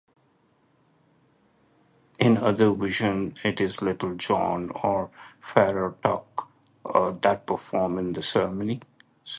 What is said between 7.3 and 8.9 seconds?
performs the ceremony.